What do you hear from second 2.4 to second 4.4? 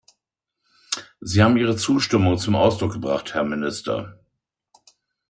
Ausdruck gebracht, Herr Minister.